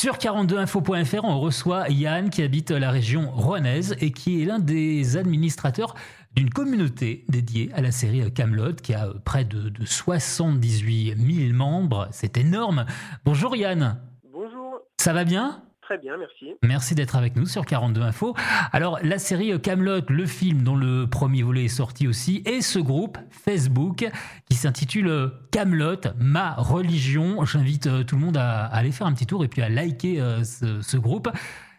Sur 0.00 0.14
42info.fr, 0.14 1.24
on 1.24 1.40
reçoit 1.40 1.88
Yann 1.88 2.30
qui 2.30 2.44
habite 2.44 2.70
la 2.70 2.92
région 2.92 3.32
rouennaise 3.32 3.96
et 4.00 4.12
qui 4.12 4.40
est 4.40 4.44
l'un 4.44 4.60
des 4.60 5.16
administrateurs 5.16 5.96
d'une 6.36 6.50
communauté 6.50 7.24
dédiée 7.28 7.72
à 7.74 7.80
la 7.80 7.90
série 7.90 8.32
Camelot 8.32 8.74
qui 8.74 8.94
a 8.94 9.08
près 9.24 9.44
de, 9.44 9.70
de 9.70 9.84
78 9.84 11.16
000 11.16 11.52
membres. 11.52 12.06
C'est 12.12 12.36
énorme. 12.36 12.86
Bonjour 13.24 13.56
Yann. 13.56 14.00
Bonjour. 14.32 14.82
Ça 14.98 15.12
va 15.12 15.24
bien? 15.24 15.64
Très 15.88 15.96
bien, 15.96 16.18
merci. 16.18 16.54
Merci 16.62 16.94
d'être 16.94 17.16
avec 17.16 17.34
nous 17.34 17.46
sur 17.46 17.64
42 17.64 18.02
Info. 18.02 18.34
Alors, 18.72 18.98
la 19.02 19.18
série 19.18 19.58
Camelot, 19.58 20.02
le 20.10 20.26
film 20.26 20.62
dont 20.62 20.76
le 20.76 21.06
premier 21.06 21.42
volet 21.42 21.64
est 21.64 21.68
sorti 21.68 22.06
aussi, 22.06 22.42
et 22.44 22.60
ce 22.60 22.78
groupe 22.78 23.16
Facebook 23.30 24.06
qui 24.50 24.54
s'intitule 24.54 25.30
Camelot, 25.50 26.12
ma 26.20 26.52
religion. 26.58 27.42
J'invite 27.46 27.86
euh, 27.86 28.04
tout 28.04 28.16
le 28.16 28.20
monde 28.20 28.36
à, 28.36 28.66
aller 28.66 28.92
faire 28.92 29.06
un 29.06 29.14
petit 29.14 29.24
tour 29.24 29.42
et 29.44 29.48
puis 29.48 29.62
à 29.62 29.70
liker 29.70 30.20
euh, 30.20 30.42
ce, 30.44 30.96
groupe. 30.98 31.30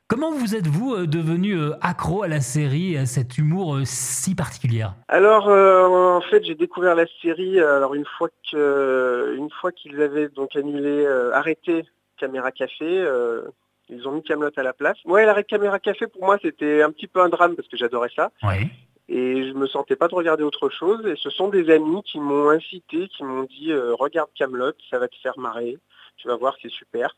Comment 0.07 0.31
vous 0.31 0.55
êtes-vous 0.55 0.95
euh, 0.95 1.05
devenu 1.05 1.55
accro 1.79 2.23
à 2.23 2.27
la 2.27 2.41
série, 2.41 2.97
à 2.97 3.05
cet 3.05 3.37
humour 3.37 3.77
si 3.83 4.33
particulier 4.33 4.87
Alors, 5.07 5.49
en 5.49 6.21
fait, 6.21 6.43
j'ai 6.45 6.55
découvert 6.55 6.95
la 6.95 7.05
série 7.21 7.59
alors 7.59 7.93
une 7.93 8.05
fois 8.17 8.29
que, 8.51 9.35
une 9.37 9.51
fois 9.51 9.71
qu'ils 9.71 10.01
avaient 10.01 10.29
donc 10.29 10.55
annulé, 10.55 11.05
arrêté 11.31 11.85
Caméra 12.17 12.51
Café. 12.51 13.05
Ils 13.89 14.07
ont 14.07 14.11
mis 14.11 14.23
Camelot 14.23 14.51
à 14.55 14.63
la 14.63 14.73
place. 14.73 14.97
Ouais, 15.05 15.25
l'arrêt 15.25 15.41
de 15.41 15.47
caméra 15.47 15.79
café 15.79 16.07
pour 16.07 16.23
moi 16.23 16.37
c'était 16.41 16.83
un 16.83 16.91
petit 16.91 17.07
peu 17.07 17.21
un 17.21 17.29
drame 17.29 17.55
parce 17.55 17.67
que 17.67 17.77
j'adorais 17.77 18.11
ça. 18.15 18.31
Et 19.11 19.47
je 19.47 19.53
me 19.53 19.65
sentais 19.65 19.95
pas 19.95 20.07
de 20.07 20.13
regarder 20.13 20.43
autre 20.43 20.69
chose. 20.69 21.03
Et 21.07 21.15
ce 21.15 21.31
sont 21.31 21.49
des 21.49 21.71
amis 21.71 22.03
qui 22.03 22.19
m'ont 22.19 22.49
incité, 22.49 23.07
qui 23.07 23.23
m'ont 23.23 23.43
dit 23.43 23.71
euh, 23.71 23.95
regarde 23.95 24.29
Camelot, 24.35 24.73
ça 24.91 24.99
va 24.99 25.07
te 25.07 25.15
faire 25.23 25.37
marrer. 25.39 25.77
Tu 26.17 26.27
vas 26.27 26.35
voir, 26.35 26.55
c'est 26.61 26.69
super. 26.69 27.15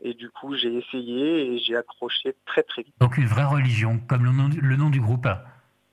Et 0.00 0.14
du 0.14 0.30
coup, 0.30 0.56
j'ai 0.56 0.74
essayé 0.74 1.52
et 1.52 1.58
j'ai 1.58 1.76
accroché 1.76 2.34
très 2.46 2.62
très 2.62 2.82
vite. 2.82 2.94
Donc 3.00 3.18
une 3.18 3.26
vraie 3.26 3.44
religion, 3.44 4.00
comme 4.08 4.24
le 4.24 4.76
nom 4.76 4.88
du 4.88 5.00
groupe. 5.00 5.26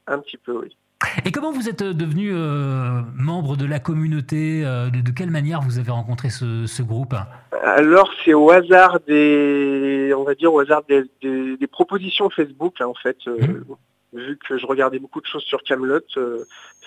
Un 0.07 0.19
petit 0.19 0.37
peu, 0.37 0.57
oui. 0.57 0.77
Et 1.25 1.31
comment 1.31 1.51
vous 1.51 1.67
êtes 1.67 1.81
euh, 1.81 1.93
devenu 1.93 2.31
euh, 2.33 3.01
membre 3.15 3.57
de 3.57 3.65
la 3.65 3.79
communauté 3.79 4.61
de, 4.63 5.11
quelle 5.11 5.31
manière 5.31 5.61
vous 5.61 5.79
avez 5.79 5.91
rencontré 5.91 6.29
ce, 6.29 6.81
groupe 6.81 7.13
Alors 7.51 8.09
c'est 8.23 8.33
au 8.33 8.49
hasard 8.51 8.99
des, 9.05 9.74
on 10.15 10.23
va 10.23 10.35
dire 10.35 10.53
au 10.53 10.59
hasard 10.59 10.83
des, 10.83 11.67
propositions 11.67 12.29
Facebook 12.29 12.81
hein, 12.81 12.87
en 12.87 12.93
fait. 12.93 13.17
Mmh. 13.27 13.63
Vu 14.13 14.37
que 14.37 14.57
je 14.57 14.65
regardais 14.65 14.99
beaucoup 14.99 15.19
de 15.19 15.25
choses 15.25 15.43
sur 15.43 15.61
Camelot, 15.63 15.99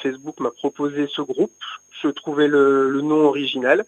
Facebook 0.02 0.40
m'a 0.40 0.50
proposé 0.50 1.06
ce 1.08 1.20
groupe. 1.20 1.52
Je 2.02 2.08
trouvais 2.08 2.48
le, 2.48 3.00
nom 3.02 3.26
original. 3.26 3.84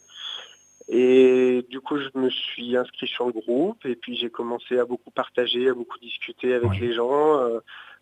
Et 0.88 1.64
du 1.70 1.80
coup, 1.80 1.96
je 1.96 2.08
me 2.18 2.28
suis 2.28 2.76
inscrit 2.76 3.06
sur 3.06 3.26
le 3.26 3.32
groupe 3.32 3.86
et 3.86 3.94
puis 3.94 4.16
j'ai 4.16 4.28
commencé 4.28 4.78
à 4.78 4.84
beaucoup 4.84 5.10
partager, 5.10 5.70
à 5.70 5.74
beaucoup 5.74 5.98
discuter 6.00 6.52
avec 6.52 6.78
les 6.80 6.92
gens 6.92 7.38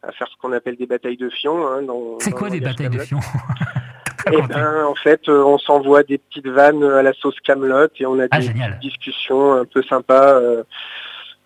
à 0.03 0.13
faire 0.13 0.29
ce 0.29 0.37
qu'on 0.41 0.53
appelle 0.53 0.77
des 0.77 0.87
batailles 0.87 1.17
de 1.17 1.29
fion. 1.29 1.67
Hein, 1.67 1.87
c'est 2.21 2.33
quoi 2.33 2.51
des 2.51 2.61
batailles 2.61 2.91
de 2.91 2.99
fion 2.99 3.21
eh 4.33 4.43
ben, 4.43 4.85
en 4.85 4.95
fait, 4.95 5.29
euh, 5.29 5.43
on 5.43 5.59
s'envoie 5.59 6.03
des 6.03 6.19
petites 6.19 6.49
vannes 6.49 6.83
à 6.85 7.03
la 7.03 7.13
sauce 7.15 7.39
Camelot 7.41 7.89
et 7.99 8.07
on 8.07 8.19
a 8.19 8.27
ah, 8.31 8.39
des 8.41 8.53
discussions 8.83 9.53
un 9.53 9.65
peu 9.65 9.83
sympas. 9.83 10.35
Euh, 10.35 10.65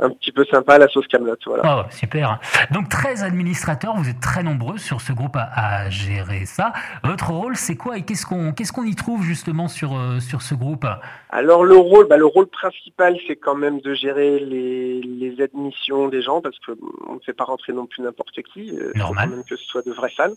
un 0.03 0.11
petit 0.11 0.33
peu 0.33 0.45
sympa 0.45 0.78
la 0.78 0.89
sauce 0.89 1.06
Camelot. 1.06 1.36
Voilà. 1.47 1.84
Oh, 1.86 1.91
super. 1.91 2.41
Donc 2.70 2.89
13 2.89 3.22
administrateurs, 3.22 3.97
vous 3.97 4.08
êtes 4.08 4.20
très 4.20 4.42
nombreux 4.42 4.78
sur 4.78 5.00
ce 5.00 5.12
groupe 5.12 5.36
à, 5.36 5.89
gérer 5.91 6.45
ça. 6.45 6.72
Votre 7.05 7.31
rôle, 7.31 7.56
c'est 7.56 7.77
quoi 7.77 7.98
et 7.98 8.03
qu'est-ce 8.03 8.27
qu'on 8.27 8.53
qu'est-ce 8.53 8.73
qu'on 8.73 8.84
y 8.84 8.95
trouve 8.95 9.23
justement 9.23 9.69
sur 9.69 9.97
euh, 9.97 10.20
sur 10.20 10.42
ce 10.42 10.55
groupe? 10.55 10.86
Alors 11.30 11.64
le 11.64 11.77
rôle, 11.77 12.08
bah, 12.08 12.17
le 12.17 12.27
rôle 12.27 12.48
principal, 12.48 13.17
c'est 13.27 13.36
quand 13.36 13.55
même 13.55 13.80
de 13.80 13.95
gérer 13.95 14.41
les, 14.41 15.00
les 15.00 15.42
admissions 15.42 16.08
des 16.08 16.23
gens 16.23 16.41
parce 16.41 16.58
qu'on 16.58 17.14
ne 17.14 17.20
fait 17.25 17.33
pas 17.33 17.45
rentrer 17.45 17.73
non 17.73 17.86
plus 17.86 18.03
n'importe 18.03 18.42
qui. 18.53 18.77
Euh, 18.77 18.92
Normal. 18.95 19.30
Même 19.30 19.45
que 19.45 19.56
ce 19.56 19.64
soit 19.64 19.86
de 19.86 19.92
vrais 19.92 20.11
fans. 20.11 20.34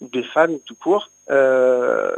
ou 0.00 0.08
des 0.08 0.22
fans 0.22 0.46
tout 0.64 0.76
court. 0.76 1.10
Euh, 1.30 2.16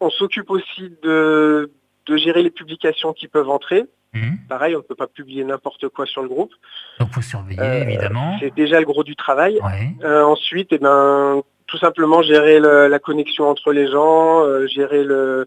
on 0.00 0.10
s'occupe 0.10 0.50
aussi 0.50 0.92
de, 1.02 1.70
de 2.08 2.16
gérer 2.16 2.42
les 2.42 2.50
publications 2.50 3.12
qui 3.12 3.28
peuvent 3.28 3.50
entrer. 3.50 3.84
Mhm. 4.14 4.38
Pareil, 4.48 4.74
on 4.74 4.78
ne 4.78 4.82
peut 4.82 4.94
pas 4.94 5.06
publier 5.06 5.44
n'importe 5.44 5.88
quoi 5.88 6.06
sur 6.06 6.22
le 6.22 6.28
groupe. 6.28 6.52
Donc, 6.98 7.10
faut 7.12 7.20
surveiller, 7.20 7.60
euh, 7.60 7.82
évidemment. 7.82 8.36
C'est 8.40 8.54
déjà 8.54 8.80
le 8.80 8.86
gros 8.86 9.04
du 9.04 9.16
travail. 9.16 9.60
Euh, 10.02 10.22
ensuite, 10.22 10.68
eh 10.72 10.78
ben, 10.78 11.42
tout 11.66 11.78
simplement 11.78 12.22
gérer 12.22 12.58
la 12.60 12.98
connexion 12.98 13.48
entre 13.48 13.72
les 13.72 13.90
gens, 13.90 14.42
euh, 14.44 14.66
gérer 14.66 15.04
le, 15.04 15.46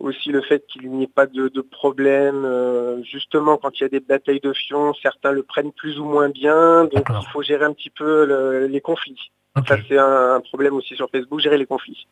aussi 0.00 0.30
le 0.30 0.42
fait 0.42 0.64
qu'il 0.66 0.90
n'y 0.90 1.04
ait 1.04 1.06
pas 1.14 1.26
de, 1.26 1.48
problème. 1.60 3.02
justement, 3.04 3.56
quand 3.56 3.78
il 3.78 3.82
y 3.84 3.86
a 3.86 3.88
des 3.88 4.00
batailles 4.00 4.40
de 4.40 4.52
fion, 4.52 4.92
certains 5.00 5.30
le 5.30 5.44
prennent 5.44 5.72
plus 5.72 6.00
ou 6.00 6.04
moins 6.04 6.28
bien. 6.28 6.86
Donc, 6.86 7.06
il 7.08 7.28
faut 7.32 7.42
gérer 7.42 7.64
un 7.64 7.72
petit 7.72 7.90
peu 7.90 8.66
les 8.66 8.80
conflits. 8.80 9.30
Ça, 9.68 9.76
c'est 9.88 9.98
un, 9.98 10.40
problème 10.40 10.74
aussi 10.74 10.96
sur 10.96 11.08
Facebook, 11.10 11.38
gérer 11.38 11.58
les 11.58 11.66
conflits. 11.66 12.08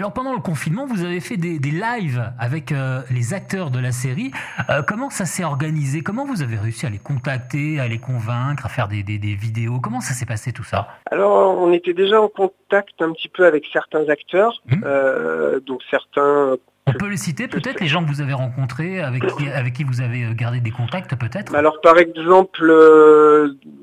Alors 0.00 0.14
pendant 0.14 0.32
le 0.32 0.40
confinement, 0.40 0.86
vous 0.86 1.04
avez 1.04 1.20
fait 1.20 1.36
des, 1.36 1.58
lives 1.58 2.32
avec 2.38 2.72
euh, 2.72 3.02
les 3.10 3.34
acteurs 3.34 3.70
de 3.70 3.78
la 3.78 3.92
série. 3.92 4.30
Euh, 4.70 4.80
comment 4.80 5.10
ça 5.10 5.26
s'est 5.26 5.44
organisé? 5.44 6.00
Comment 6.00 6.24
vous 6.24 6.40
avez 6.40 6.56
réussi 6.56 6.86
à 6.86 6.88
les 6.88 6.96
contacter, 6.96 7.78
à 7.78 7.86
les 7.86 7.98
convaincre, 7.98 8.64
à 8.64 8.70
faire 8.70 8.88
des, 8.88 9.02
vidéos? 9.02 9.78
Comment 9.78 10.00
ça 10.00 10.14
s'est 10.14 10.24
passé 10.24 10.54
tout 10.54 10.64
ça? 10.64 10.88
Alors 11.10 11.58
on 11.58 11.70
était 11.74 11.92
déjà 11.92 12.18
en 12.18 12.28
contact 12.28 13.02
un 13.02 13.12
petit 13.12 13.28
peu 13.28 13.44
avec 13.44 13.66
certains 13.74 14.08
acteurs, 14.08 14.62
mmh. 14.70 14.80
euh, 14.86 15.60
donc 15.60 15.82
certains 15.90 16.56
on 16.86 16.92
peut 16.94 17.08
les 17.08 17.18
citer 17.18 17.46
peut-être, 17.46 17.78
les 17.80 17.86
gens 17.86 18.02
que 18.02 18.08
vous 18.08 18.22
avez 18.22 18.32
rencontrés, 18.32 19.02
avec 19.02 19.26
qui, 19.36 19.50
avec 19.50 19.74
qui 19.74 19.84
vous 19.84 20.00
avez 20.00 20.34
gardé 20.34 20.60
des 20.60 20.70
contacts 20.70 21.14
peut-être? 21.14 21.54
Alors 21.54 21.78
par 21.82 21.98
exemple, 21.98 22.64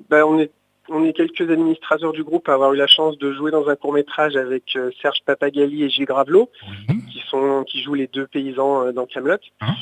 ben, 0.09 0.23
on 0.23 0.39
est 0.39 0.51
on 0.89 1.03
est 1.03 1.13
quelques 1.13 1.49
administrateurs 1.49 2.13
du 2.13 2.23
groupe 2.23 2.47
à 2.49 2.53
avoir 2.53 2.73
eu 2.73 2.77
la 2.77 2.87
chance 2.87 3.17
de 3.17 3.33
jouer 3.33 3.51
dans 3.51 3.67
un 3.67 3.75
court 3.75 3.93
métrage 3.93 4.35
avec 4.35 4.75
euh, 4.75 4.91
Serge 5.01 5.19
Papagali 5.25 5.83
et 5.83 5.89
Gilles 5.89 6.05
Gravelot, 6.05 6.49
qui, 7.11 7.21
sont, 7.29 7.63
qui 7.65 7.81
jouent 7.81 7.95
les 7.95 8.07
deux 8.07 8.27
paysans 8.27 8.85
euh, 8.85 8.91
dans 8.91 9.05
Camelot. 9.05 9.37
Hein 9.61 9.73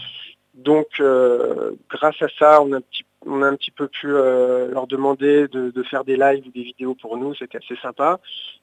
Donc 0.55 0.87
euh, 0.99 1.71
grâce 1.89 2.21
à 2.21 2.27
ça, 2.39 2.61
on 2.61 2.73
a 2.73 2.77
un 2.77 2.81
petit, 2.81 3.03
on 3.25 3.41
a 3.41 3.47
un 3.47 3.55
petit 3.55 3.71
peu 3.71 3.87
pu 3.87 4.07
leur 4.07 4.85
demander 4.87 5.47
de, 5.47 5.83
faire 5.83 6.03
des 6.03 6.15
lives 6.15 6.45
ou 6.45 6.51
des 6.51 6.61
vidéos 6.61 6.95
pour 6.95 7.17
nous, 7.17 7.33
c'était 7.33 7.57
assez 7.57 7.75
sympa. 7.81 8.19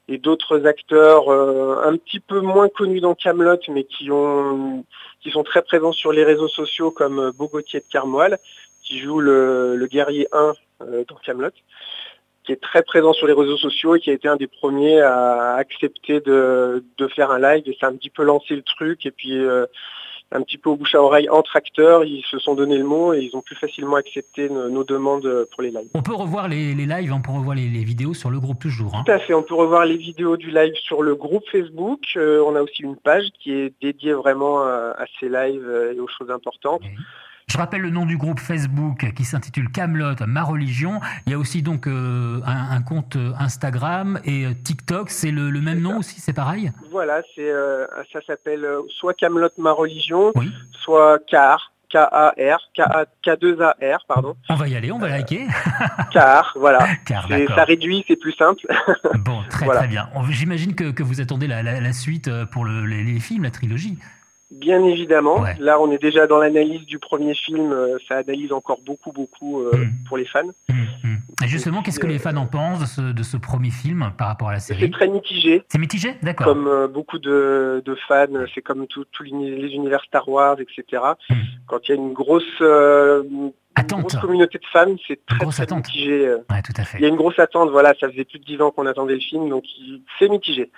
Et 0.07 0.17
d'autres 0.17 0.65
acteurs 0.65 1.29
un 1.29 1.97
petit 1.97 2.21
peu 2.21 2.39
moins 2.39 2.69
connus 2.69 3.01
dans 3.01 3.13
Camelot, 3.13 3.59
mais 3.67 3.83
qui, 3.83 4.09
ont, 4.09 4.85
qui 5.21 5.31
sont 5.31 5.43
très 5.43 5.63
présents 5.63 5.91
sur 5.91 6.13
les 6.13 6.23
réseaux 6.23 6.47
sociaux 6.47 6.91
comme 6.91 7.31
Bogotier 7.31 7.81
de 7.81 7.85
Carmoile, 7.91 8.37
qui 8.83 8.99
joue 8.99 9.19
le, 9.19 9.75
le 9.75 9.87
guerrier 9.87 10.29
1 10.31 10.53
dans 11.09 11.15
Camelot 11.15 11.51
qui 12.43 12.51
est 12.51 12.61
très 12.61 12.83
présent 12.83 13.13
sur 13.13 13.27
les 13.27 13.33
réseaux 13.33 13.57
sociaux 13.57 13.95
et 13.95 13.99
qui 13.99 14.09
a 14.09 14.13
été 14.13 14.27
un 14.27 14.35
des 14.35 14.47
premiers 14.47 15.01
à 15.01 15.55
accepter 15.55 16.19
de, 16.19 16.83
faire 17.15 17.31
un 17.31 17.39
live 17.39 17.63
et 17.67 17.77
ça 17.79 17.87
a 17.87 17.89
un 17.89 17.95
petit 17.95 18.09
peu 18.09 18.23
lancé 18.23 18.55
le 18.55 18.61
truc 18.61 19.05
et 19.05 19.11
puis 19.11 19.37
euh, 19.37 19.65
un 20.31 20.41
petit 20.41 20.57
peu 20.57 20.69
au 20.69 20.75
bouche 20.75 20.95
à 20.95 21.01
oreille 21.01 21.29
entre 21.29 21.55
acteurs, 21.55 22.03
ils 22.03 22.23
se 22.23 22.39
sont 22.39 22.55
donné 22.55 22.77
le 22.77 22.83
mot 22.83 23.13
et 23.13 23.19
ils 23.19 23.35
ont 23.35 23.41
plus 23.41 23.55
facilement 23.55 23.97
accepté 23.97 24.49
nos, 24.49 24.83
demandes 24.83 25.45
pour 25.51 25.61
les 25.61 25.69
lives. 25.69 25.89
On 25.93 26.01
peut 26.01 26.15
revoir 26.15 26.47
les, 26.47 26.73
lives, 26.73 27.13
on 27.13 27.21
peut 27.21 27.31
revoir 27.31 27.55
les, 27.55 27.67
vidéos 27.67 28.13
sur 28.13 28.31
le 28.31 28.39
groupe 28.39 28.59
toujours. 28.59 28.95
Hein. 28.95 29.03
Tout 29.05 29.11
à 29.11 29.19
fait, 29.19 29.33
on 29.33 29.43
peut 29.43 29.53
revoir 29.53 29.85
les 29.85 29.97
vidéos 29.97 30.37
du 30.37 30.49
live 30.49 30.73
sur 30.75 31.03
le 31.03 31.13
groupe 31.13 31.43
Facebook. 31.51 32.01
Euh, 32.15 32.43
on 32.47 32.55
a 32.55 32.61
aussi 32.61 32.81
une 32.81 32.95
page 32.95 33.25
qui 33.39 33.51
est 33.53 33.73
dédiée 33.79 34.13
vraiment 34.13 34.61
à, 34.61 35.05
ces 35.19 35.29
lives 35.29 35.91
et 35.95 35.99
aux 35.99 36.07
choses 36.07 36.31
importantes. 36.31 36.81
Je 37.53 37.59
rappelle 37.59 37.81
le 37.81 37.91
nom 37.91 38.07
du 38.07 38.17
groupe 38.17 38.39
Facebook 38.39 39.13
qui 39.13 39.25
s'intitule 39.25 39.69
Camelot, 39.69 40.15
ma 40.25 40.41
religion. 40.41 40.99
Il 41.27 41.33
y 41.33 41.35
a 41.35 41.37
aussi 41.37 41.61
donc 41.61 41.85
euh, 41.85 42.41
un, 42.47 42.81
compte 42.81 43.15
Instagram 43.37 44.19
et 44.25 44.47
euh, 44.47 44.53
TikTok. 44.55 45.11
C'est 45.11 45.29
le, 45.29 45.51
même 45.61 45.79
nom 45.79 45.99
aussi, 45.99 46.19
c'est 46.19 46.33
pareil? 46.33 46.71
Voilà, 46.89 47.21
c'est 47.35 47.47
euh, 47.47 47.85
ça 48.11 48.21
s'appelle 48.25 48.67
soit 48.89 49.13
Camelot 49.13 49.49
ma 49.59 49.71
religion, 49.71 50.33
soit 50.71 51.19
Car. 51.27 51.69
K-A-R, 51.91 52.57
K-2-A-R, 53.21 54.05
pardon. 54.07 54.35
On 54.49 54.55
va 54.55 54.67
y 54.67 54.75
aller, 54.75 54.91
on 54.91 54.97
va 54.97 55.09
liker. 55.09 55.45
car, 56.11 56.51
voilà. 56.55 56.87
ça 57.07 57.65
réduit, 57.65 58.03
c'est 58.07 58.15
plus 58.15 58.31
simple. 58.31 58.65
bon, 59.19 59.43
très 59.47 59.67
très 59.67 59.87
bien. 59.87 60.09
J'imagine 60.31 60.73
que, 60.73 61.03
vous 61.03 61.21
attendez 61.21 61.45
la, 61.45 61.93
suite 61.93 62.31
pour 62.45 62.65
les 62.65 63.19
films, 63.19 63.43
la 63.43 63.51
trilogie. 63.51 63.99
Bien 64.63 64.83
évidemment. 64.85 65.43
Là, 65.59 65.79
on 65.81 65.91
est 65.91 66.01
déjà 66.01 66.25
dans 66.25 66.39
l'analyse 66.39 66.85
du 66.85 66.97
premier 66.97 67.33
film. 67.33 67.73
Euh, 67.73 67.97
ça 68.07 68.17
analyse 68.17 68.53
encore 68.53 68.79
beaucoup, 68.85 69.11
beaucoup 69.11 69.61
euh, 69.61 69.75
hmm. 69.75 69.91
pour 70.07 70.17
les 70.17 70.25
fans. 70.25 70.47
Hmm, 70.69 70.83
hmm. 71.03 71.17
Et 71.43 71.47
justement, 71.47 71.81
qu'est-ce 71.81 71.99
que 71.99 72.07
les 72.07 72.19
fans 72.19 72.37
en 72.37 72.45
pensent 72.45 72.97
de 72.97 73.23
ce, 73.23 73.35
premier 73.35 73.71
film 73.71 74.13
par 74.17 74.27
rapport 74.27 74.49
à 74.49 74.53
la 74.53 74.59
série? 74.59 74.79
C'est 74.79 74.91
très 74.91 75.09
mitigé. 75.09 75.63
C'est 75.67 75.79
mitigé, 75.79 76.15
d'accord. 76.21 76.47
Comme 76.47 76.67
euh, 76.67 76.87
beaucoup 76.87 77.19
de, 77.19 77.83
fans, 78.07 78.27
c'est 78.55 78.61
comme 78.61 78.87
tous 78.87 79.05
les 79.23 79.73
univers 79.73 80.01
Star 80.03 80.27
Wars, 80.29 80.55
etc. 80.61 81.01
Quand 81.67 81.79
il 81.87 81.89
y 81.89 81.91
a 81.91 81.95
une 81.95 82.13
grosse, 82.13 82.61
grosse 83.81 84.15
communauté 84.15 84.59
de 84.59 84.65
fans, 84.71 84.95
c'est 85.07 85.25
très, 85.25 85.45
très 85.45 85.75
mitigé. 85.75 86.29
Ouais, 86.49 86.61
tout 86.63 86.73
à 86.77 86.83
fait. 86.83 86.97
Il 86.99 87.01
y 87.01 87.05
a 87.05 87.09
une 87.09 87.15
grosse 87.15 87.39
attente. 87.39 87.69
Voilà, 87.71 87.93
ça 87.99 88.09
faisait 88.09 88.25
plus 88.25 88.39
de 88.39 88.45
dix 88.45 88.61
ans 88.61 88.71
qu'on 88.71 88.85
attendait 88.85 89.15
le 89.15 89.19
film, 89.19 89.49
donc 89.49 89.63
c'est 90.19 90.29
mitigé. 90.29 90.71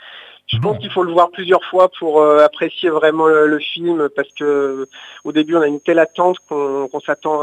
Je 0.47 0.59
pense 0.59 0.77
qu'il 0.77 0.92
faut 0.92 1.03
le 1.03 1.12
voir 1.12 1.31
plusieurs 1.31 1.63
fois 1.65 1.89
pour 1.97 2.21
euh, 2.21 2.45
apprécier 2.45 2.89
vraiment 2.89 3.27
le, 3.27 3.57
film 3.57 4.09
parce 4.15 4.31
que 4.33 4.88
au 5.24 5.31
début 5.31 5.56
on 5.56 5.62
a 5.62 5.68
une 5.68 5.81
telle 5.81 5.97
attente 5.97 6.38
qu'on 6.47 7.00
s'attend 7.03 7.42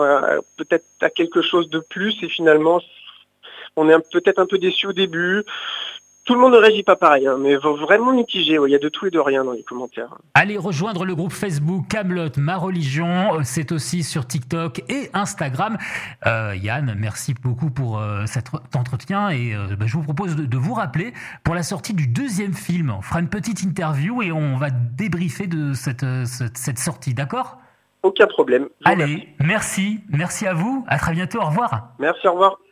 peut-être 0.56 0.84
à 1.00 1.10
quelque 1.10 1.42
chose 1.42 1.68
de 1.68 1.80
plus 1.80 2.14
et 2.22 2.28
finalement 2.28 2.80
on 3.76 3.88
est 3.88 4.12
peut-être 4.12 4.38
un 4.38 4.46
peu 4.46 4.58
déçu 4.58 4.86
au 4.86 4.92
début. 4.92 5.44
Tout 6.24 6.34
le 6.34 6.40
monde 6.40 6.52
ne 6.52 6.58
réagit 6.58 6.84
pas 6.84 6.94
pareil, 6.94 7.26
hein, 7.26 7.36
mais 7.40 7.56
vraiment 7.56 8.12
mitigé. 8.12 8.56
Il 8.64 8.70
y 8.70 8.76
a 8.76 8.78
de 8.78 8.88
tout 8.88 9.06
et 9.06 9.10
de 9.10 9.18
rien 9.18 9.44
dans 9.44 9.52
les 9.52 9.64
commentaires. 9.64 10.18
Allez 10.34 10.56
rejoindre 10.56 11.04
le 11.04 11.16
groupe 11.16 11.32
Facebook 11.32 11.88
Camelot 11.88 12.30
Ma 12.36 12.56
Religion. 12.56 13.42
C'est 13.42 13.72
aussi 13.72 14.04
sur 14.04 14.24
TikTok 14.24 14.84
et 14.88 15.10
Instagram. 15.14 15.78
Euh, 16.26 16.54
Yann, 16.54 16.94
merci 16.96 17.34
beaucoup 17.34 17.70
pour 17.70 17.98
euh, 17.98 18.24
cet 18.26 18.50
entretien 18.76 19.30
et 19.30 19.52
euh, 19.52 19.74
bah, 19.76 19.86
je 19.86 19.96
vous 19.96 20.04
propose 20.04 20.36
de, 20.36 20.56
vous 20.56 20.74
rappeler 20.74 21.12
pour 21.42 21.56
la 21.56 21.64
sortie 21.64 21.92
du 21.92 22.06
deuxième 22.06 22.54
film. 22.54 22.94
On 22.96 23.02
fera 23.02 23.18
une 23.18 23.28
petite 23.28 23.64
interview 23.64 24.22
et 24.22 24.30
on 24.30 24.56
va 24.56 24.70
débriefer 24.70 25.48
de 25.48 25.72
cette, 25.72 26.06
cette, 26.24 26.78
sortie, 26.78 27.14
d'accord? 27.14 27.58
Aucun 28.04 28.28
problème. 28.28 28.68
Allez, 28.84 29.28
merci. 29.40 30.00
Merci 30.08 30.46
à 30.46 30.54
vous. 30.54 30.84
À 30.86 30.98
très 30.98 31.14
bientôt. 31.14 31.40
Au 31.40 31.46
revoir. 31.46 31.94
Merci, 31.98 32.28
au 32.28 32.32
revoir. 32.32 32.62